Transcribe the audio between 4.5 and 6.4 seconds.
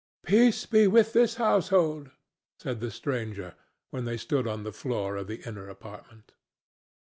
the floor of the inner apartment.